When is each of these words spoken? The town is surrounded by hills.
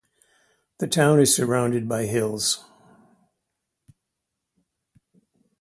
The 0.79 0.87
town 0.87 1.19
is 1.19 1.35
surrounded 1.35 1.87
by 1.87 2.07
hills. 2.07 2.65